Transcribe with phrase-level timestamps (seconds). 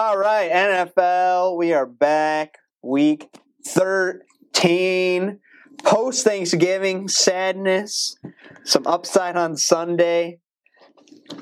[0.00, 2.58] All right, NFL, we are back.
[2.82, 3.28] Week
[3.66, 5.40] 13.
[5.82, 8.16] Post Thanksgiving sadness.
[8.62, 10.38] Some upside on Sunday.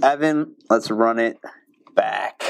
[0.03, 1.37] Evan, let's run it
[1.95, 2.43] back.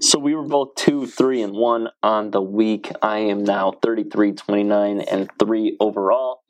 [0.00, 2.92] So we were both two, three, and one on the week.
[3.00, 6.42] I am now 33, 29, and three overall.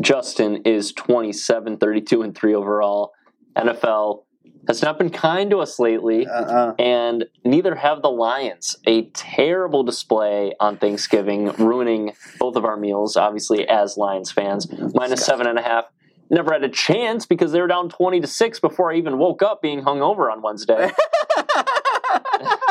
[0.00, 3.10] Justin is 27, 32, and three overall.
[3.56, 4.22] NFL
[4.68, 6.74] has not been kind to us lately, Uh-uh.
[6.78, 8.76] and neither have the Lions.
[8.86, 14.66] A terrible display on Thanksgiving, ruining both of our meals, obviously, as Lions fans.
[14.94, 15.84] Minus seven and a half.
[16.28, 19.42] Never had a chance because they were down 20 to 6 before I even woke
[19.42, 20.90] up being hungover on Wednesday.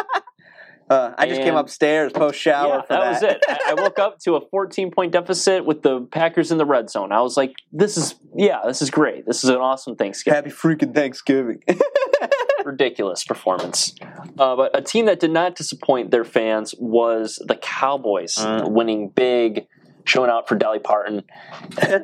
[0.89, 3.09] Uh, I just came upstairs post shower yeah, that, that.
[3.12, 3.44] was it.
[3.48, 6.89] I, I woke up to a 14 point deficit with the Packers in the red
[6.91, 7.11] zone.
[7.11, 9.25] I was like, this is, yeah, this is great.
[9.25, 10.35] This is an awesome Thanksgiving.
[10.35, 11.63] Happy freaking Thanksgiving.
[12.66, 13.94] Ridiculous performance.
[14.39, 18.72] Uh, but a team that did not disappoint their fans was the Cowboys, Mm.
[18.72, 19.67] winning big,
[20.06, 21.23] showing out for Dolly Parton.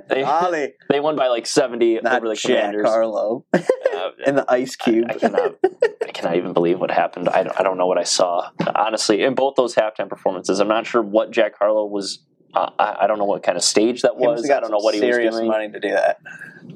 [0.10, 2.88] They, Ollie, they won by like 70 not over the Jack Commanders.
[2.88, 3.46] Harlow.
[3.94, 5.06] Uh, and the ice cube.
[5.10, 5.56] I, I cannot,
[6.02, 7.28] I cannot even believe what happened.
[7.28, 8.50] I don't, I don't know what I saw.
[8.74, 12.24] Honestly, in both those halftime performances, I'm not sure what Jack Harlow was.
[12.54, 14.50] Uh, I, I don't know what kind of stage that was.
[14.50, 15.48] I don't know what he was doing.
[15.48, 16.22] money to do that.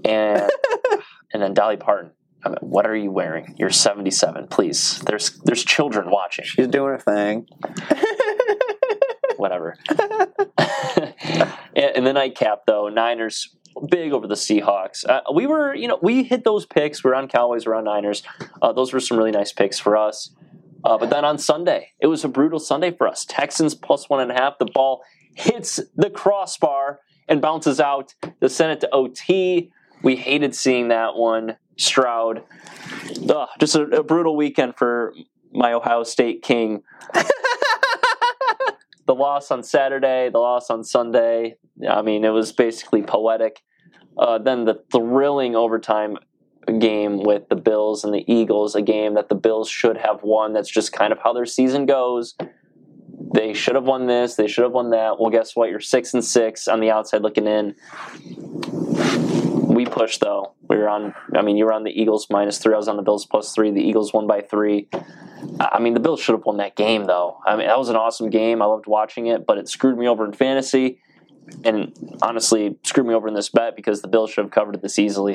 [0.03, 0.51] And
[1.33, 2.11] and then Dolly Parton.
[2.43, 3.55] I mean, what are you wearing?
[3.57, 4.47] You're 77.
[4.47, 6.45] Please, there's there's children watching.
[6.45, 7.47] She's doing her thing.
[9.37, 9.77] Whatever.
[11.75, 13.55] and, and the nightcap though, Niners
[13.89, 15.07] big over the Seahawks.
[15.07, 17.03] Uh, we were, you know, we hit those picks.
[17.03, 18.23] We're on Cowboys, we're on Niners.
[18.61, 20.31] Uh, those were some really nice picks for us.
[20.83, 23.25] Uh, but then on Sunday, it was a brutal Sunday for us.
[23.25, 24.59] Texans plus one and a half.
[24.59, 28.13] The ball hits the crossbar and bounces out.
[28.39, 29.71] They send it to OT.
[30.03, 31.57] We hated seeing that one.
[31.77, 32.43] Stroud.
[33.29, 35.13] Ugh, just a, a brutal weekend for
[35.51, 36.83] my Ohio State King.
[39.05, 41.55] the loss on Saturday, the loss on Sunday.
[41.87, 43.63] I mean, it was basically poetic.
[44.17, 46.17] Uh, then the thrilling overtime
[46.79, 50.53] game with the Bills and the Eagles, a game that the Bills should have won.
[50.53, 52.35] That's just kind of how their season goes.
[53.33, 54.35] They should have won this.
[54.35, 55.19] They should have won that.
[55.19, 55.69] Well, guess what?
[55.69, 57.75] You're six and six on the outside looking in.
[59.75, 60.53] We pushed though.
[60.69, 61.13] We were on.
[61.35, 62.73] I mean, you were on the Eagles minus three.
[62.73, 63.71] I was on the Bills plus three.
[63.71, 64.87] The Eagles won by three.
[65.59, 67.37] I mean, the Bills should have won that game though.
[67.45, 68.61] I mean, that was an awesome game.
[68.61, 70.99] I loved watching it, but it screwed me over in fantasy,
[71.63, 74.97] and honestly, screwed me over in this bet because the Bills should have covered this
[74.97, 75.33] easily.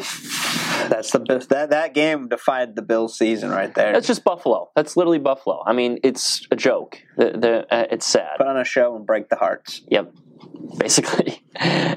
[0.88, 1.50] That's the best.
[1.50, 3.92] That that game defied the Bills' season right there.
[3.92, 4.70] That's just Buffalo.
[4.74, 5.62] That's literally Buffalo.
[5.66, 7.02] I mean, it's a joke.
[7.16, 8.38] The, the, uh, it's sad.
[8.38, 9.82] Put on a show and break the hearts.
[9.88, 10.14] Yep,
[10.78, 11.42] basically.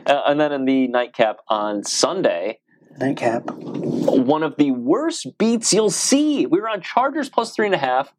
[0.06, 2.60] Uh, and then in the nightcap on Sunday,
[3.00, 3.44] Nightcap.
[3.52, 6.46] one of the worst beats you'll see.
[6.46, 8.14] We were on Chargers plus three and a half.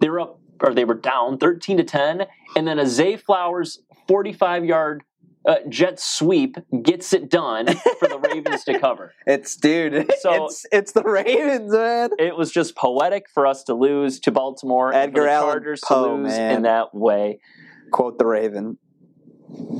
[0.00, 2.26] They were up, or they were down thirteen to ten,
[2.56, 5.02] and then a Zay Flowers forty-five yard
[5.48, 7.66] uh, jet sweep gets it done
[7.98, 9.14] for the Ravens to cover.
[9.26, 10.12] It's dude.
[10.20, 12.10] So- it's it's the Ravens, man.
[12.18, 15.80] It was just poetic for us to lose to Baltimore and Edgar for the Chargers
[15.82, 16.56] Poe, to lose man.
[16.56, 17.38] in that way.
[17.92, 18.76] Quote the Raven.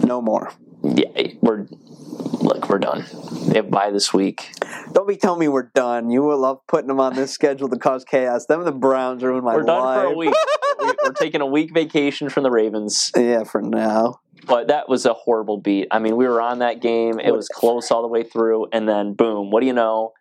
[0.04, 0.52] No more.
[0.82, 3.04] Yeah, we're look, we're done.
[3.48, 4.50] They have bye this week.
[4.92, 6.10] Don't be telling me we're done.
[6.10, 8.46] You will love putting them on this schedule to cause chaos.
[8.46, 10.00] Them and the Browns ruin my we're done life.
[10.02, 10.34] for a week.
[10.80, 13.12] We- we're taking a week vacation from the Ravens.
[13.14, 14.20] Yeah, for now.
[14.46, 15.88] But that was a horrible beat.
[15.90, 17.20] I mean, we were on that game.
[17.20, 19.50] It was close all the way through, and then boom.
[19.50, 20.14] What do you know?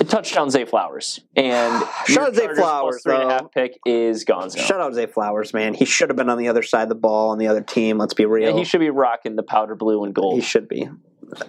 [0.00, 4.24] A touchdown, Zay Flowers, and Shout out Zay Flowers, Three and a half pick is
[4.24, 4.50] gone.
[4.50, 5.74] Shout out Zay Flowers, man.
[5.74, 7.98] He should have been on the other side of the ball on the other team.
[7.98, 8.56] Let's be Yeah, real.
[8.58, 10.34] he should be rocking the powder blue and gold.
[10.34, 10.88] He should be.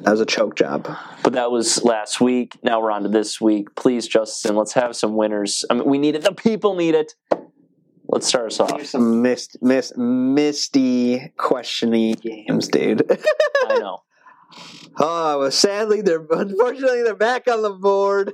[0.01, 0.87] That was a choke job.
[1.23, 2.57] But that was last week.
[2.63, 3.75] Now we're on to this week.
[3.75, 5.65] Please, Justin, let's have some winners.
[5.69, 6.23] I mean, we need it.
[6.23, 7.13] The people need it.
[8.09, 8.85] Let's start us off.
[8.85, 13.03] Some mist, mist, misty, questiony games, dude.
[13.67, 13.99] I know.
[14.99, 18.33] Oh, well, sadly, they're unfortunately they're back on the board.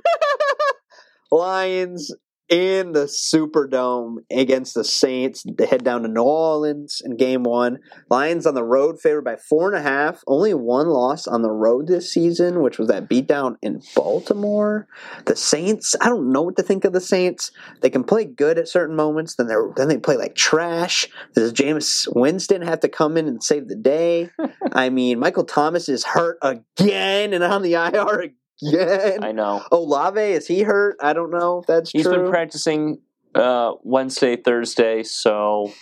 [1.30, 2.12] Lions
[2.48, 5.44] in the Superdome against the Saints.
[5.46, 7.78] They head down to New Orleans in game one.
[8.10, 10.22] Lions on the road favored by four and a half.
[10.26, 14.86] Only one loss on the road this season, which was that beatdown in Baltimore.
[15.26, 17.50] The Saints, I don't know what to think of the Saints.
[17.80, 21.08] They can play good at certain moments, then they're then they play like trash.
[21.34, 24.30] Does Jameis Winston have to come in and save the day?
[24.72, 28.36] I mean, Michael Thomas is hurt again and on the IR again.
[28.62, 29.62] I know.
[29.72, 30.96] Olave, is he hurt?
[31.00, 32.22] I don't know if that's He's true.
[32.22, 32.98] been practicing
[33.34, 35.72] uh, Wednesday, Thursday, so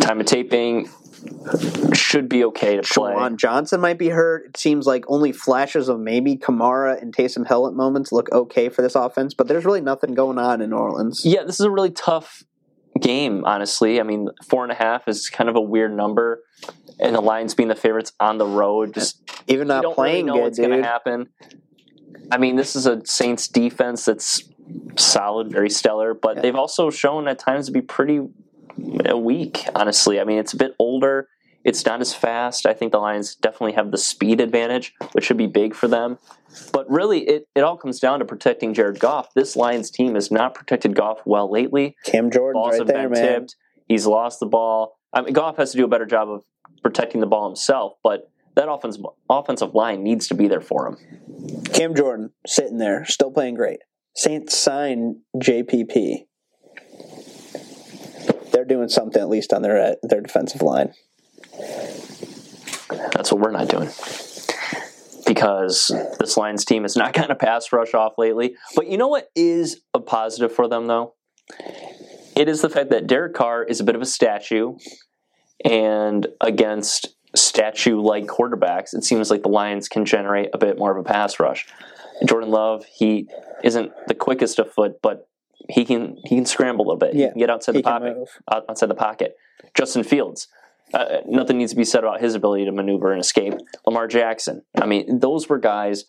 [0.00, 0.88] time of taping.
[1.92, 3.12] should be okay to play.
[3.12, 4.46] Juwan Johnson might be hurt.
[4.46, 8.68] It seems like only flashes of maybe Kamara and Taysom Hill at moments look okay
[8.70, 11.22] for this offense, but there's really nothing going on in New Orleans.
[11.24, 12.42] Yeah, this is a really tough
[13.00, 14.00] game, honestly.
[14.00, 16.42] I mean, four and a half is kind of a weird number,
[17.00, 20.26] and the Lions being the favorites on the road, just Even not don't playing really
[20.26, 21.28] know good, what's going to happen.
[22.30, 24.48] I mean, this is a Saints defense that's
[24.96, 26.42] solid, very stellar, but Yeah.
[26.42, 28.20] they've also shown at times to be pretty
[29.10, 29.64] uh, weak.
[29.74, 31.28] Honestly, I mean, it's a bit older.
[31.64, 32.64] It's not as fast.
[32.66, 36.18] I think the Lions definitely have the speed advantage, which should be big for them.
[36.72, 39.34] But really, it, it all comes down to protecting Jared Goff.
[39.34, 41.96] This Lions team has not protected Goff well lately.
[42.04, 43.22] Cam Jordan, right have there, man.
[43.22, 43.56] tipped.
[43.88, 44.96] He's lost the ball.
[45.12, 46.44] I mean, Goff has to do a better job of
[46.82, 51.62] protecting the ball himself, but that offensive offensive line needs to be there for him.
[51.72, 53.80] Cam Jordan sitting there, still playing great.
[54.14, 56.26] Saints sign JPP.
[58.52, 60.92] They're doing something at least on their uh, their defensive line.
[63.12, 63.88] That's what we're not doing.
[65.26, 68.56] Because this Lions team has not gotten a pass rush off lately.
[68.74, 71.14] But you know what is a positive for them, though?
[72.36, 74.76] It is the fact that Derek Carr is a bit of a statue,
[75.64, 80.90] and against statue like quarterbacks, it seems like the Lions can generate a bit more
[80.90, 81.66] of a pass rush.
[82.26, 83.28] Jordan Love, he
[83.64, 85.28] isn't the quickest of foot, but
[85.68, 87.14] he can he can scramble a little bit.
[87.14, 88.16] He Yeah, can get outside He the pocket
[88.50, 89.36] outside the pocket.
[89.74, 90.48] Justin Fields,
[90.92, 93.54] uh, nothing needs to be said about his ability to maneuver and escape.
[93.86, 96.06] Lamar Jackson, I mean, those were guys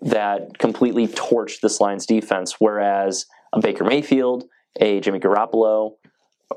[0.00, 2.56] that completely torched this Lions defense.
[2.58, 4.44] Whereas a Baker Mayfield,
[4.80, 5.92] a Jimmy Garoppolo,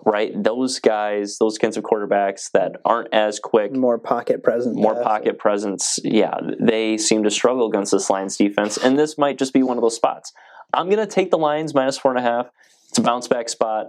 [0.06, 0.32] right?
[0.36, 4.76] Those guys, those kinds of quarterbacks that aren't as quick, More pocket presence.
[4.76, 6.00] more pocket presence.
[6.04, 9.78] Yeah, they seem to struggle against this Lions defense, and this might just be one
[9.78, 10.34] of those spots.
[10.74, 12.48] I'm going to take the Lions minus four and a half.
[12.90, 13.88] It's a bounce back spot.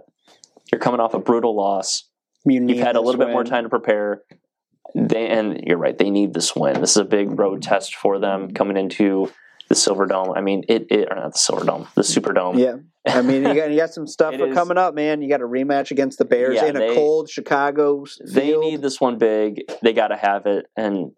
[0.70, 2.04] You're coming off a brutal loss.
[2.44, 4.22] You You've had a little bit more time to prepare.
[4.94, 5.96] They and you're right.
[5.98, 6.80] They need this win.
[6.80, 9.30] This is a big road test for them coming into
[9.68, 10.32] the Silver Dome.
[10.36, 12.58] I mean, it, it or not the Silver Dome, the Superdome.
[12.58, 12.76] Yeah,
[13.12, 15.22] I mean, you got, you got some stuff for is- coming up, man.
[15.22, 18.64] You got a rematch against the Bears Yeah, in a they- cold Chicago They field.
[18.64, 19.62] need this one big.
[19.82, 21.12] They got to have it, and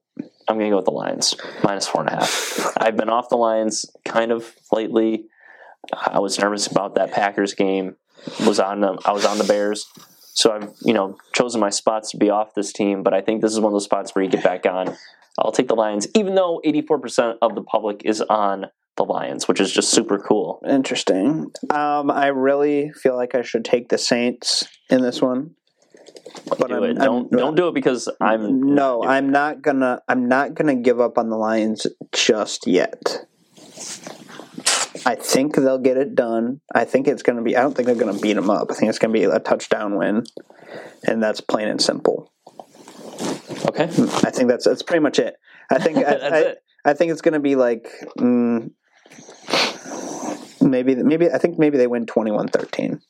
[0.49, 2.73] I'm going to go with the Lions minus four and a half.
[2.79, 5.27] I've been off the Lions kind of lately.
[5.93, 7.97] I was nervous about that Packers game.
[8.45, 8.99] Was on them.
[9.05, 9.87] I was on the Bears,
[10.35, 13.05] so I've you know chosen my spots to be off this team.
[13.05, 14.97] But I think this is one of those spots where you get back on.
[15.39, 19.61] I'll take the Lions, even though 84% of the public is on the Lions, which
[19.61, 20.61] is just super cool.
[20.69, 21.53] Interesting.
[21.71, 25.55] Um, I really feel like I should take the Saints in this one.
[26.49, 26.87] But do I'm- it.
[26.89, 30.01] I'm- Don't don't do it because I'm no, I'm not gonna.
[30.09, 33.25] I'm not gonna give up on the Lions just yet.
[35.07, 36.61] I think they'll get it done.
[36.75, 37.57] I think it's gonna be.
[37.57, 38.69] I don't think they're gonna beat them up.
[38.71, 40.25] I think it's gonna be a touchdown win,
[41.07, 42.33] and that's plain and simple.
[43.67, 43.85] Okay.
[43.85, 45.35] I think that's that's pretty much it.
[45.71, 46.59] I think I, I, it.
[46.85, 47.89] I think it's gonna be like
[48.19, 48.71] mm,
[50.61, 53.01] maybe maybe I think maybe they win 21-13.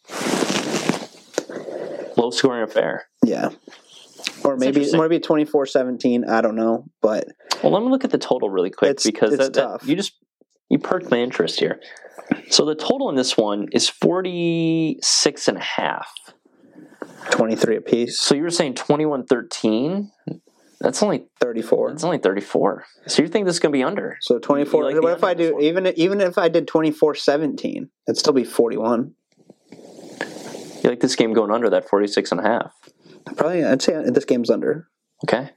[2.17, 3.07] Low scoring affair.
[3.25, 3.51] Yeah.
[4.45, 5.01] Or maybe interesting.
[5.01, 7.27] maybe 24-17, I don't know, but
[7.63, 9.87] Well, let me look at the total really quick It's- because it's that, that- tough.
[9.87, 10.13] you just
[10.69, 11.81] you perked my interest here.
[12.51, 16.11] So the total in this one is 46 and a half.
[17.31, 20.11] 23 apiece, So you were saying 21-13?
[20.81, 21.91] That's only 34.
[21.93, 22.85] It's only 34.
[23.09, 24.17] So you think this is going to be under?
[24.21, 28.33] So 24 like What if I do even even if I did 24-17, it'd still
[28.33, 29.15] be 41.
[29.73, 32.73] You like this game going under that 46 and a half?
[33.37, 34.89] Probably I'd say this game's under.
[35.25, 35.51] Okay.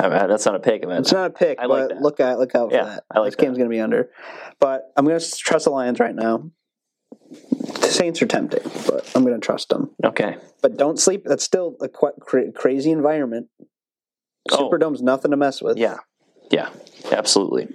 [0.00, 0.84] I mean, that's not a pick.
[0.84, 2.00] I mean, It's not a pick, I like but that.
[2.02, 3.04] look at look out Yeah, for that.
[3.10, 4.10] I like this game's going to be under.
[4.60, 6.50] But I'm going to trust the Lions right now.
[7.30, 9.90] The Saints are tempting, but I'm going to trust them.
[10.04, 10.36] okay.
[10.62, 11.24] But don't sleep.
[11.24, 13.48] That's still a quite cra- crazy environment.
[14.50, 14.56] Oh.
[14.58, 15.78] Superdome's nothing to mess with.
[15.78, 15.98] Yeah.
[16.50, 16.70] Yeah.
[17.12, 17.68] Absolutely.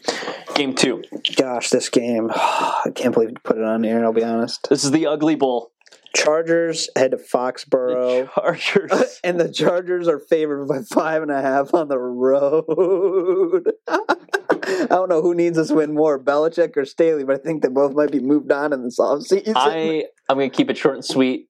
[0.55, 1.03] Game 2.
[1.35, 2.29] Gosh, this game.
[2.35, 4.67] I can't believe you put it on here, I'll be honest.
[4.69, 5.71] This is the ugly bowl.
[6.15, 8.29] Chargers head to Foxborough.
[8.33, 9.19] Chargers.
[9.23, 13.71] and the Chargers are favored by five and a half on the road.
[14.65, 17.69] I don't know who needs this win more, Belichick or Staley, but I think they
[17.69, 19.53] both might be moved on in this offseason.
[19.55, 21.49] I I'm gonna keep it short and sweet.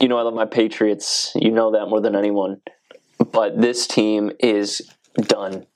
[0.00, 1.32] You know I love my Patriots.
[1.34, 2.60] You know that more than anyone.
[3.32, 4.82] But this team is
[5.16, 5.66] done.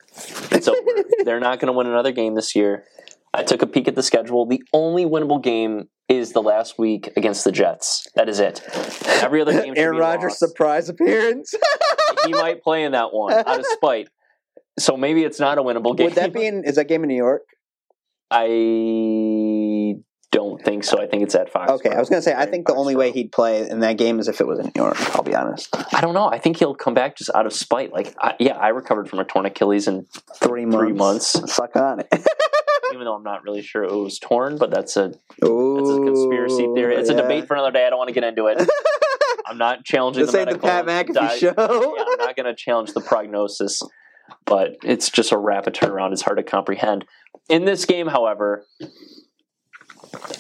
[0.50, 0.80] It's over.
[1.24, 2.84] They're not gonna win another game this year.
[3.32, 4.46] I took a peek at the schedule.
[4.46, 8.08] The only winnable game is the last week against the Jets.
[8.16, 8.60] That is it.
[9.06, 9.74] Every other game.
[9.76, 11.54] Aaron Rodgers' surprise appearance.
[12.26, 14.08] he might play in that one out of spite.
[14.80, 16.06] So maybe it's not a winnable game.
[16.06, 16.64] Would that be in?
[16.64, 17.42] Is that game in New York?
[18.30, 19.94] I
[20.32, 21.00] don't think so.
[21.00, 21.70] I think it's at Fox.
[21.72, 24.20] Okay, I was gonna say I think the only way he'd play in that game
[24.20, 24.96] is if it was in New York.
[25.16, 25.75] I'll be honest.
[25.94, 26.28] I don't know.
[26.28, 27.92] I think he'll come back just out of spite.
[27.92, 30.06] Like, I, yeah, I recovered from a torn Achilles in
[30.37, 30.76] Three months.
[30.78, 32.08] three months, Suck on it.
[32.92, 34.56] even though I'm not really sure it was torn.
[34.58, 35.12] But that's a
[35.44, 36.96] Ooh, that's a conspiracy theory.
[36.96, 37.87] It's a debate for another day.
[37.87, 38.68] I don't want to get into it.
[39.46, 40.58] I'm not challenging This the ain't the.
[40.58, 41.54] Pat McAfee di- show.
[41.56, 43.82] yeah, I'm not going to challenge the prognosis,
[44.44, 46.12] but it's just a rapid turnaround.
[46.12, 47.04] It's hard to comprehend.
[47.49, 48.64] In this game, however,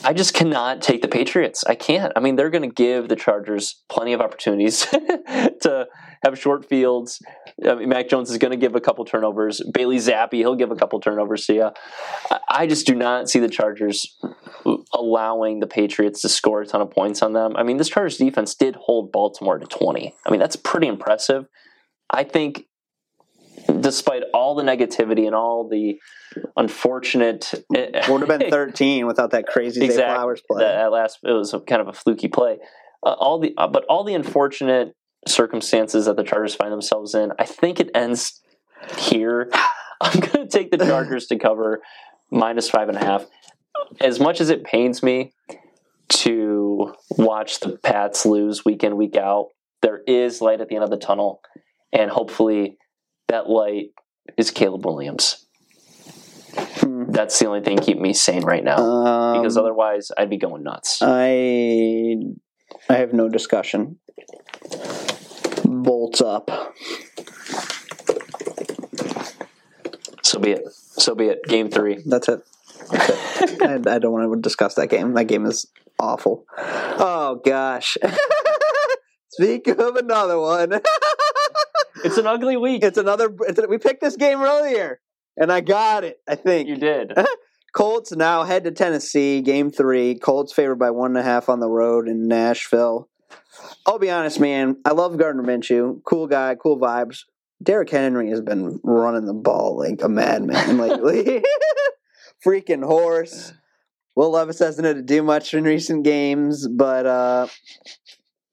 [0.04, 1.64] I just cannot take the Patriots.
[1.66, 2.12] I can't.
[2.16, 5.86] I mean, they're going to give the Chargers plenty of opportunities to
[6.24, 7.20] have short fields.
[7.66, 9.62] I mean, Mac Jones is going to give a couple turnovers.
[9.72, 11.70] Bailey Zappe, he'll give a couple turnovers to you.
[12.30, 14.18] I- I just do not see the Chargers
[14.92, 17.54] allowing the Patriots to score a ton of points on them.
[17.56, 20.14] I mean, this Chargers defense did hold Baltimore to 20.
[20.26, 21.46] I mean, that's pretty impressive.
[22.10, 22.64] I think
[23.80, 25.98] despite all the negativity and all the
[26.56, 30.14] unfortunate It Would have been 13 without that crazy exactly.
[30.14, 30.62] Flowers play.
[30.62, 32.58] that that last it was a, kind of a fluky play.
[33.04, 34.94] Uh, all the uh, but all the unfortunate
[35.26, 38.40] circumstances that the chargers find themselves in i think it ends
[38.98, 39.50] here.
[40.00, 41.82] I'm going to take the chargers to cover
[42.30, 43.26] minus five and a half.
[44.00, 45.32] As much as it pains me
[46.08, 49.48] to watch the pats lose week in week out
[49.82, 51.40] there is light at the end of the tunnel
[51.92, 52.76] and hopefully
[53.30, 53.90] that light
[54.36, 55.46] is caleb williams
[56.80, 57.04] Hmm.
[57.12, 60.64] that's the only thing keeping me sane right now Um, because otherwise I'd be going
[60.64, 60.98] nuts.
[61.00, 62.16] I
[62.88, 63.98] I have no discussion.
[65.64, 66.50] Bolts up.
[70.22, 70.64] so be it.
[70.72, 71.44] So be it.
[71.44, 72.02] Game three.
[72.04, 72.40] That's it.
[72.90, 73.10] That's
[73.42, 73.62] it.
[73.88, 75.14] I, I don't want to discuss that game.
[75.14, 75.66] That game is
[76.00, 76.44] awful.
[76.58, 77.96] Oh gosh.
[79.28, 80.80] Speak of another one.
[82.04, 82.82] It's an ugly week.
[82.82, 83.34] it's another.
[83.40, 85.00] It's, we picked this game earlier,
[85.36, 86.18] and I got it.
[86.28, 87.12] I think You did.
[87.72, 90.16] Colts now head to Tennessee, game three.
[90.16, 93.08] Colts favored by one and a half on the road in Nashville.
[93.86, 94.76] I'll be honest, man.
[94.84, 96.02] I love Gardner Minshew.
[96.04, 97.20] Cool guy, cool vibes.
[97.62, 101.44] Derrick Henry has been running the ball like a madman lately.
[102.44, 103.52] Freaking horse.
[104.16, 107.46] Will Levis hasn't had to do much in recent games, but uh,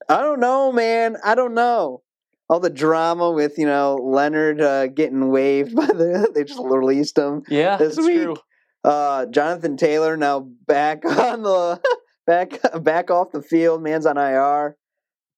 [0.08, 1.16] I don't know, man.
[1.24, 2.02] I don't know.
[2.50, 7.18] All the drama with you know Leonard uh, getting waived by the they just released
[7.18, 7.42] him.
[7.48, 8.22] Yeah, This that's week.
[8.22, 8.36] true.
[8.84, 11.80] Uh, Jonathan Taylor now back on the
[12.26, 13.82] back back off the field.
[13.82, 14.76] Man's on IR.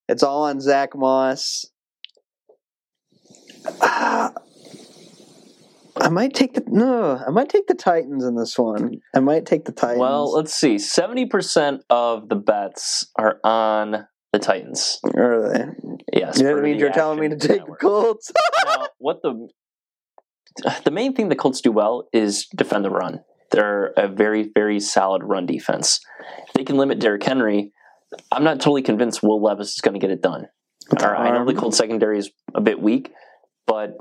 [0.09, 1.65] It's all on Zack Moss.
[3.83, 4.31] I
[6.11, 7.21] might take the no.
[7.27, 9.01] I might take the Titans in this one.
[9.15, 10.01] I might take the Titans.
[10.01, 10.79] Well, let's see.
[10.79, 15.01] Seventy percent of the bets are on the Titans.
[15.17, 15.65] are they?
[16.13, 16.39] Yes.
[16.39, 16.79] You know what I mean?
[16.79, 17.81] You're telling me to take Network.
[17.81, 18.33] the Colts.
[18.65, 19.49] now, what the
[20.85, 23.21] the main thing the Colts do well is defend the run.
[23.51, 26.01] They're a very, very solid run defense.
[26.55, 27.73] They can limit Derrick Henry,
[28.33, 30.49] I'm not totally convinced Will Levis is going to get it done.
[31.27, 33.13] I know the Colts secondary is a bit weak,
[33.67, 33.97] but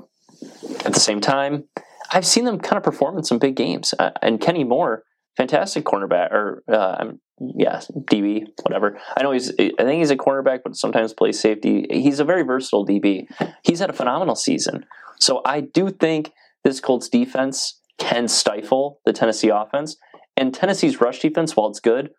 [0.84, 1.64] at the same time,
[2.12, 3.94] I've seen them kind of perform in some big games.
[3.96, 5.04] Uh, and Kenny Moore,
[5.36, 7.04] fantastic cornerback, or uh,
[7.38, 8.98] yeah, DB, whatever.
[9.16, 9.50] I know he's.
[9.50, 11.86] I think he's a cornerback, but sometimes plays safety.
[11.90, 13.26] He's a very versatile DB.
[13.64, 14.84] He's had a phenomenal season.
[15.18, 16.32] So I do think
[16.64, 19.96] this Colts defense can stifle the Tennessee offense.
[20.36, 22.10] And Tennessee's rush defense, while it's good,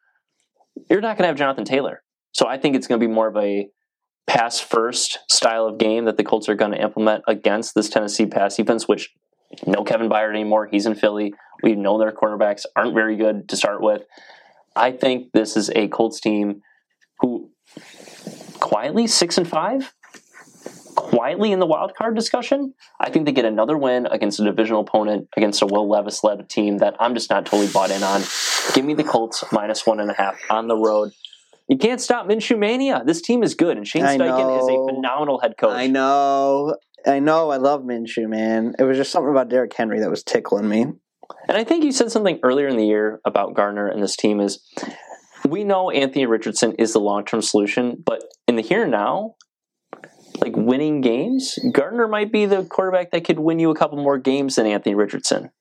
[0.90, 2.04] you're not going to have Jonathan Taylor.
[2.34, 3.68] So I think it's going to be more of a
[4.28, 8.26] pass first style of game that the Colts are going to implement against this Tennessee
[8.26, 9.10] pass defense, which
[9.66, 10.68] no Kevin Byard anymore.
[10.70, 11.34] He's in Philly.
[11.64, 14.04] We know their cornerbacks aren't very good to start with.
[14.76, 16.62] I think this is a Colts team
[17.20, 17.52] who
[18.60, 19.94] quietly six and five,
[20.96, 22.74] quietly in the wild card discussion.
[23.00, 26.48] I think they get another win against a divisional opponent against a Will Levis led
[26.50, 28.22] team that I'm just not totally bought in on.
[28.74, 31.12] Give me the Colts minus one and a half on the road.
[31.68, 33.02] You can't stop Minshew mania.
[33.06, 35.72] This team is good, and Shane Steichen is a phenomenal head coach.
[35.72, 36.76] I know.
[37.06, 37.50] I know.
[37.50, 38.74] I love Minshew, man.
[38.78, 40.82] It was just something about Derrick Henry that was tickling me.
[41.48, 44.40] And I think you said something earlier in the year about Gardner and this team
[44.40, 44.62] is
[45.48, 49.36] we know Anthony Richardson is the long term solution, but in the here and now,
[50.40, 54.18] like winning games, Gardner might be the quarterback that could win you a couple more
[54.18, 55.52] games than Anthony Richardson.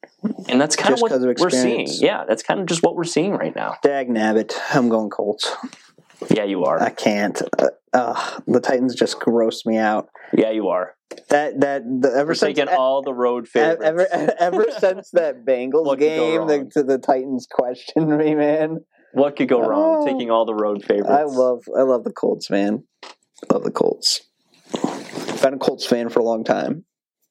[0.49, 1.89] And that's kind Just of what of we're seeing.
[1.89, 3.77] Yeah, that's kind of just what we're seeing right now.
[3.83, 4.55] Dag nabbit.
[4.75, 5.51] I'm going Colts.
[6.31, 6.81] Yeah, you are.
[6.81, 7.41] I can't.
[7.93, 10.09] Uh, the Titans just grossed me out.
[10.37, 10.95] Yeah, you are.
[11.29, 13.83] That that the, ever We're since taking all the road favorites.
[13.85, 14.07] ever
[14.39, 18.79] ever since that Bengals What game, the, to the Titans questioned me, man.
[19.13, 20.03] what could go wrong?
[20.03, 20.07] Oh.
[20.07, 21.11] Taking all the road favorites.
[21.11, 22.85] I love I love the Colts, man.
[23.51, 24.21] Love the Colts.
[25.43, 26.85] Been a Colts fan for a long time.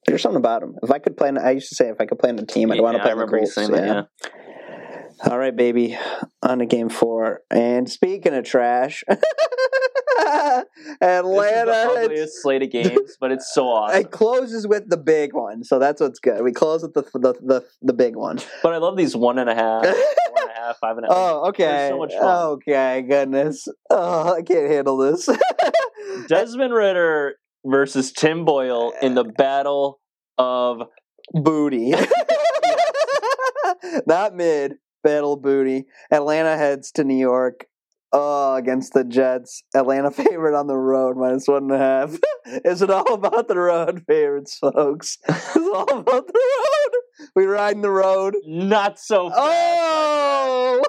[0.08, 0.76] There's something about them.
[0.84, 2.72] If I could play, I used to say if I could play on a team,
[2.72, 3.56] I'd want to play I on the Colts.
[3.56, 3.70] that.
[3.72, 5.30] Yeah.
[5.30, 5.98] All right, baby.
[6.42, 7.42] On to game four.
[7.52, 9.04] And speaking of trash,
[10.76, 11.72] This is the Atlanta.
[12.04, 14.02] ugliest slate of games, but it's so awesome.
[14.02, 16.42] It closes with the big one, so that's what's good.
[16.44, 18.40] We close with the the the, the big one.
[18.64, 19.94] But I love these one and a half, four
[20.42, 21.18] and a half, five and a half.
[21.18, 21.88] Oh, okay.
[21.92, 22.46] So much fun.
[22.54, 23.68] Okay, goodness.
[23.90, 25.30] Oh, I can't handle this.
[26.28, 30.00] Desmond Ridder versus Tim Boyle in the battle
[30.38, 30.84] of
[31.34, 31.94] booty.
[34.06, 34.76] Not mid.
[35.04, 35.86] Battle of booty.
[36.12, 37.66] Atlanta heads to New York.
[38.12, 39.64] Oh, against the Jets.
[39.76, 42.18] Atlanta favorite on the road, minus one and a half.
[42.66, 45.18] Is it all about the road favorites, folks?
[45.28, 47.28] It's all about the road.
[47.36, 48.36] We riding the road.
[48.48, 49.40] not so fast.
[49.42, 50.82] Oh,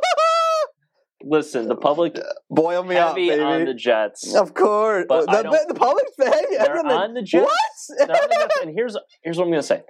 [1.22, 3.38] Listen, the public boil me up, baby.
[3.42, 4.34] on the Jets.
[4.34, 6.56] of course, But I the, the public's heavy.
[6.56, 7.44] They're on the Jets.
[7.44, 8.08] What?
[8.08, 8.56] The Jets.
[8.62, 9.82] And here's here's what I'm going to say.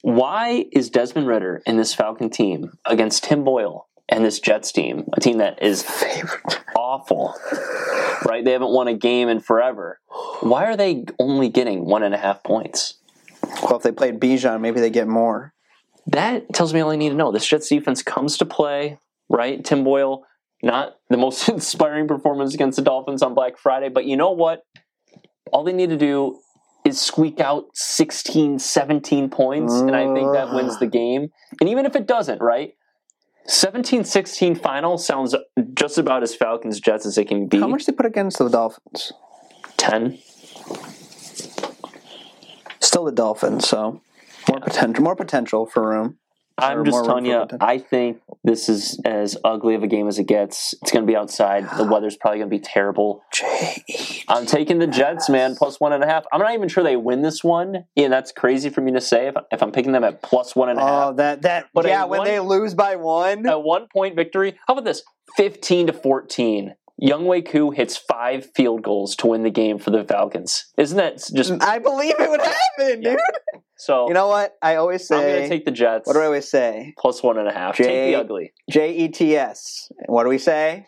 [0.00, 5.08] Why is Desmond Ridder in this Falcon team against Tim Boyle and this Jets team,
[5.14, 5.84] a team that is
[6.76, 7.34] awful,
[8.26, 8.44] right?
[8.44, 10.00] They haven't won a game in forever.
[10.40, 12.98] Why are they only getting one and a half points?
[13.62, 15.54] Well, if they played Bijan, maybe they get more.
[16.06, 17.32] That tells me all I need to know.
[17.32, 18.98] This Jets defense comes to play,
[19.30, 19.64] right?
[19.64, 20.26] Tim Boyle,
[20.62, 24.62] not the most inspiring performance against the Dolphins on Black Friday, but you know what?
[25.52, 26.38] All they need to do
[26.84, 31.28] is squeak out 16, 17 points, and I think that wins the game.
[31.60, 32.74] And even if it doesn't, right?
[33.46, 35.34] 17 16 final sounds
[35.74, 37.58] just about as Falcons Jets as it can be.
[37.58, 39.12] How much they put against the Dolphins?
[39.76, 40.18] 10.
[42.80, 44.00] Still the Dolphins, so
[44.48, 45.04] more potential.
[45.04, 46.18] More potential for room.
[46.62, 47.46] I'm just telling you.
[47.60, 50.74] I think this is as ugly of a game as it gets.
[50.82, 51.68] It's going to be outside.
[51.76, 53.22] The weather's probably going to be terrible.
[53.32, 54.24] J.
[54.28, 56.24] I'm taking the Jets, man, plus one and a half.
[56.32, 57.84] I'm not even sure they win this one.
[57.94, 60.68] Yeah, that's crazy for me to say if, if I'm picking them at plus one
[60.68, 61.08] and a oh, half.
[61.08, 61.68] Oh, that that.
[61.74, 63.46] But yeah, when one- they lose by one.
[63.46, 64.58] A one point victory.
[64.66, 65.02] How about this?
[65.36, 66.74] 15 to 14.
[67.02, 70.66] Younghoe Koo hits five field goals to win the game for the Falcons.
[70.76, 73.18] Isn't that just I believe it would happen, dude.
[73.82, 74.06] So?
[74.08, 74.54] You know what?
[74.62, 75.16] I always say?
[75.16, 76.06] I'm going to take the Jets.
[76.06, 76.94] what do I always say?
[76.98, 77.76] plus one and a half.
[77.76, 78.52] Take the ugly.
[78.70, 79.90] J E T S.
[80.06, 80.86] What do we say?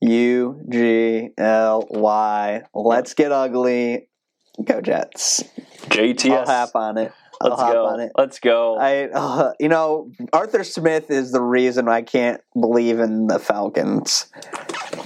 [0.00, 2.62] U G L Y.
[2.74, 4.08] Let's get ugly.
[4.64, 5.44] Go Jets.
[5.88, 6.30] JTS.
[6.30, 7.12] I'll hop on it.
[7.40, 7.86] I'll Let's hop go.
[7.86, 8.12] on it.
[8.16, 8.76] Let's go.
[8.78, 14.26] I, uh, you know, Arthur Smith is the reason I can't believe in the Falcons.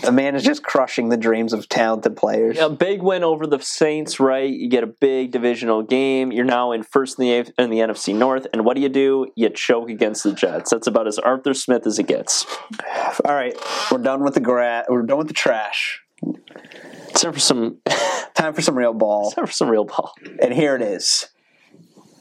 [0.07, 2.59] The man is just crushing the dreams of talented players.
[2.59, 4.49] a big win over the Saints, right?
[4.49, 6.33] You get a big divisional game.
[6.33, 8.89] You're now in first in the A- in the NFC North, and what do you
[8.89, 9.27] do?
[9.37, 10.71] You choke against the Jets.
[10.71, 12.47] That's about as Arthur Smith as it gets.
[13.25, 13.55] All right,
[13.91, 16.01] we're done with the gra- We're done with the trash.
[17.11, 17.79] It's time for some.
[18.35, 19.29] Time for some real ball.
[19.29, 20.13] It's time for some real ball.
[20.43, 21.31] And here it is.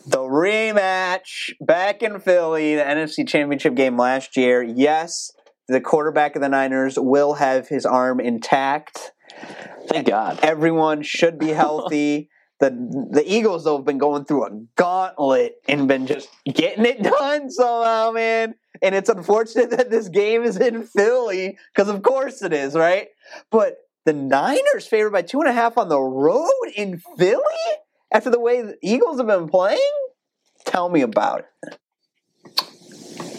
[0.08, 4.64] The rematch back in Philly, the NFC Championship game last year.
[4.64, 5.32] Yes,
[5.68, 9.12] the quarterback of the Niners will have his arm intact.
[9.88, 10.40] Thank God.
[10.44, 12.30] Everyone should be healthy.
[12.60, 12.70] the
[13.12, 17.50] The Eagles though have been going through a gauntlet and been just getting it done
[17.50, 18.56] somehow, man.
[18.82, 23.08] And it's unfortunate that this game is in Philly because, of course, it is, right?
[23.50, 27.42] But the Niners favored by two and a half on the road in Philly
[28.12, 29.80] after the way the Eagles have been playing.
[30.66, 31.80] Tell me about it.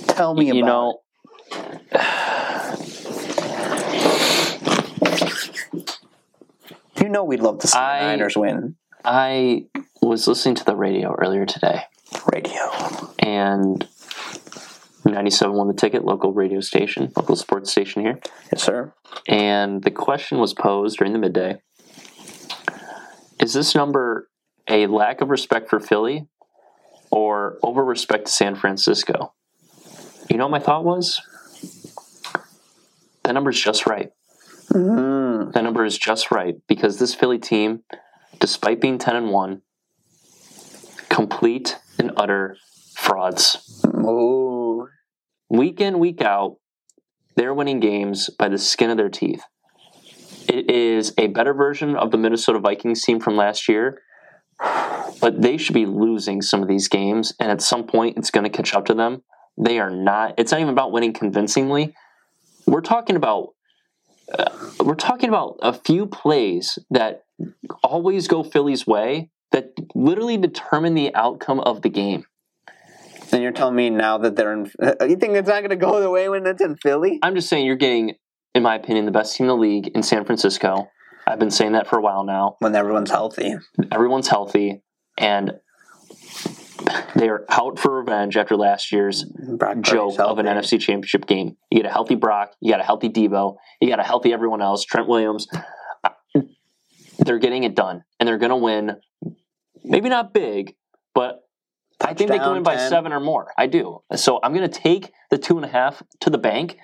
[0.08, 0.96] Tell me you about know, it.
[7.00, 8.76] You know we'd love to see I- the Niners win.
[9.04, 9.66] I
[10.02, 11.82] was listening to the radio earlier today,
[12.32, 12.70] Radio.
[13.20, 13.86] and
[15.04, 18.18] 97.1 the ticket, local radio station, local sports station here.
[18.52, 18.92] Yes, sir.
[19.28, 21.60] And the question was posed during the midday
[23.40, 24.28] Is this number
[24.68, 26.26] a lack of respect for Philly
[27.12, 29.34] or over respect to San Francisco?
[30.28, 31.20] You know what my thought was?
[33.26, 34.12] That number's just right.
[34.72, 35.52] Mm.
[35.52, 37.82] That number is just right because this Philly team,
[38.38, 39.62] despite being 10 and 1,
[41.08, 42.56] complete and utter
[42.94, 43.84] frauds.
[43.84, 44.86] Ooh.
[45.50, 46.58] week in, week out,
[47.34, 49.42] they're winning games by the skin of their teeth.
[50.48, 54.02] It is a better version of the Minnesota Vikings team from last year,
[55.20, 58.44] but they should be losing some of these games, and at some point, it's going
[58.44, 59.24] to catch up to them.
[59.58, 60.34] They are not.
[60.38, 61.92] It's not even about winning convincingly.
[62.66, 63.50] We're talking about.
[64.32, 64.50] Uh,
[64.80, 67.24] we're talking about a few plays that
[67.84, 72.24] always go Philly's way that literally determine the outcome of the game.
[73.32, 74.70] And you're telling me now that they're in.
[75.00, 77.20] You think it's not going to go the way when it's in Philly?
[77.22, 78.14] I'm just saying you're getting,
[78.54, 80.88] in my opinion, the best team in the league in San Francisco.
[81.26, 82.56] I've been saying that for a while now.
[82.58, 83.54] When everyone's healthy.
[83.90, 84.82] Everyone's healthy,
[85.18, 85.54] and
[87.14, 90.46] They are out for revenge after last year's Brock joke of an.
[90.46, 91.56] NFC Championship game.
[91.70, 94.60] You get a healthy Brock, you got a healthy Deebo, you got a healthy everyone
[94.62, 94.84] else.
[94.84, 95.48] Trent Williams.
[96.04, 96.10] Uh,
[97.18, 98.96] they're getting it done, and they're going to win.
[99.82, 100.74] Maybe not big,
[101.14, 101.40] but
[102.00, 102.90] I think they can Touchdown, win by 10.
[102.90, 103.52] seven or more.
[103.56, 104.02] I do.
[104.16, 106.76] So I'm going to take the two and a half to the bank.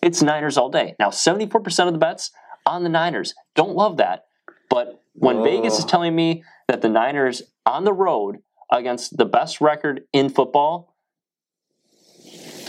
[0.00, 0.94] It's Niners all day.
[0.98, 2.30] Now, 74% of the bets
[2.66, 3.34] on the Niners.
[3.54, 4.24] Don't love that.
[4.70, 5.44] But when Oh.
[5.44, 8.38] Vegas is telling me that the Niners on the road
[8.70, 10.94] against the best record in football,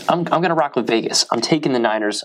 [0.08, 1.26] I'm, I'm going to rock with Vegas.
[1.30, 2.24] I'm taking the Niners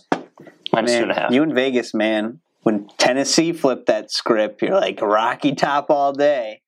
[0.72, 1.32] minus two Man, and a half.
[1.32, 2.40] You in Vegas, man.
[2.64, 6.62] When Tennessee flipped that script, you're like Rocky Top all day.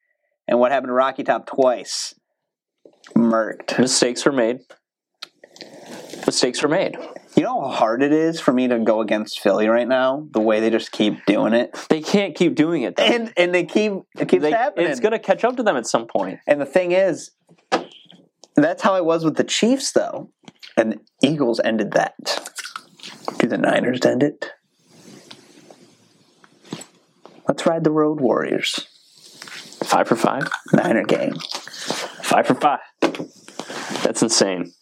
[0.47, 2.15] And what happened to Rocky Top twice?
[3.15, 3.77] Murked.
[3.79, 4.61] Mistakes were made.
[6.33, 6.97] Mistakes were made.
[7.35, 10.27] You know how hard it is for me to go against Philly right now?
[10.31, 11.77] The way they just keep doing it.
[11.89, 12.95] They can't keep doing it.
[12.95, 13.03] Though.
[13.03, 14.87] And and they keep it keeps They- happening.
[14.89, 16.39] it's going to catch up to them at some point.
[16.47, 17.29] And the thing is,
[18.55, 20.31] that's how I was with the Chiefs, though.
[20.75, 22.15] And the Eagles ended that.
[23.37, 24.51] Do the Niners end it?
[27.47, 28.87] Let's ride the Road Warriors.
[29.83, 30.47] Five for five.
[30.73, 31.35] Niner game.
[32.23, 32.79] Five for five.
[34.01, 34.73] That's insane.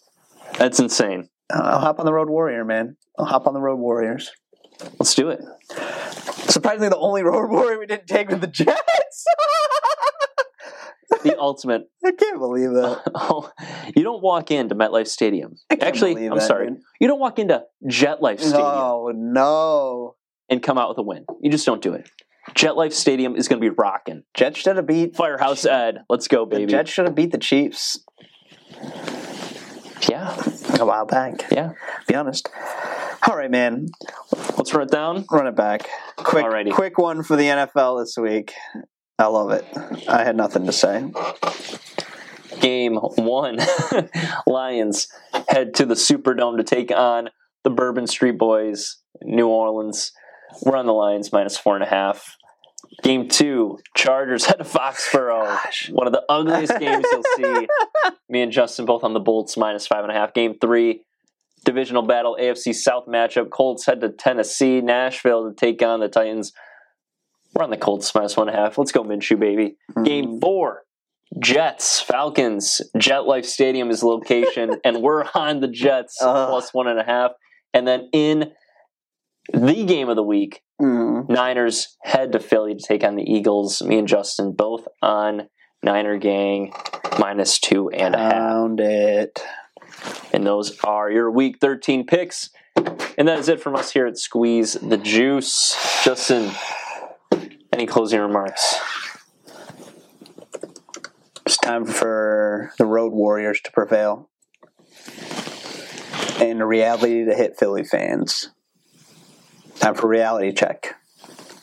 [0.58, 1.28] That's insane.
[1.54, 2.96] I'll hop on the Road Warrior, man.
[3.18, 4.32] I'll hop on the Road Warriors.
[5.00, 5.40] Let's do it.
[6.50, 9.26] Surprisingly, the only Road Warrior we didn't take was the Jets.
[11.24, 11.84] The ultimate.
[12.04, 13.02] I can't believe that.
[13.14, 13.52] Oh,
[13.96, 15.56] you don't walk into MetLife Stadium.
[15.70, 16.70] Actually, I'm that, sorry.
[16.70, 16.80] dude.
[17.00, 20.16] You don't walk into JetLife Stadium No, no.
[20.50, 21.26] and come out with a win.
[21.42, 22.10] You just don't do it.
[22.56, 24.24] JetLife Stadium is going to be rocking.
[24.34, 25.16] Jets should have beat.
[25.16, 26.72] Firehouse Ed, let's go, The baby.
[26.72, 28.00] Jets should have beat the Chiefs
[30.10, 30.36] Yeah,
[30.80, 31.46] a while back.
[31.52, 31.74] yeah.
[32.08, 32.50] Be honest.
[33.28, 33.88] All right, man.
[34.58, 35.26] Let's run it down.
[35.32, 35.88] Run it back.
[36.18, 36.72] Quick, Alrighty.
[36.72, 38.54] quick one for the NFL this week.
[39.20, 39.66] I love it.
[40.08, 41.12] I had nothing to say.
[42.60, 43.60] Game one.
[44.48, 45.08] Lions
[45.50, 47.30] head to the Superdome to take on
[47.64, 50.12] the Bourbon Street Boys, New Orleans.
[50.64, 52.36] We're on the Lions minus four and a half.
[53.04, 55.45] Game two, Chargers head to Foxborough.
[55.45, 55.89] Gosh.
[55.91, 57.67] One of the ugliest games you'll see.
[58.30, 60.34] Me and Justin both on the Bolts minus five and a half.
[60.34, 61.04] Game three,
[61.65, 63.49] divisional battle, AFC South matchup.
[63.49, 66.54] Colts head to Tennessee, Nashville to take on the Titans.
[67.54, 68.77] We're on the Colts minus one and a half.
[68.77, 69.77] Let's go Minshew, baby.
[69.93, 70.04] Hmm.
[70.04, 70.84] Game four,
[71.39, 72.82] Jets, Falcons.
[72.97, 76.49] Jet Life Stadium is location, and we're on the Jets Ugh.
[76.49, 77.32] plus one and a half.
[77.73, 78.51] And then in
[79.54, 81.30] the game of the week, Mm.
[81.30, 83.84] Niners head to Philly to take on the Eagles.
[83.84, 85.47] Me and Justin both on
[85.84, 86.73] Niner Gang
[87.19, 88.80] minus two and a half.
[88.80, 89.43] It.
[90.34, 92.49] And those are your week 13 picks.
[93.17, 95.77] And that is it from us here at Squeeze the Juice.
[96.04, 96.51] Justin,
[97.71, 98.80] any closing remarks?
[101.45, 104.30] It's time for the Road Warriors to prevail.
[106.39, 108.49] And the reality to hit Philly fans.
[109.82, 110.96] Time for reality check.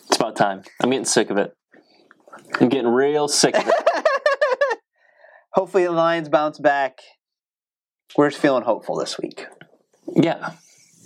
[0.09, 0.64] It's about time.
[0.83, 1.54] I'm getting sick of it.
[2.61, 3.74] I'm getting real sick of it.
[5.52, 6.98] Hopefully the Lions bounce back.
[8.16, 9.46] We're just feeling hopeful this week.
[10.16, 10.54] Yeah.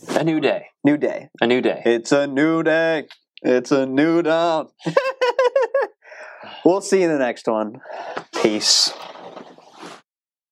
[0.09, 0.69] A new day.
[0.85, 1.29] New day.
[1.43, 1.83] A new day.
[1.85, 3.09] It's a new day.
[3.43, 4.69] It's a new dawn.
[6.65, 7.83] we'll see you in the next one.
[8.43, 8.91] Peace.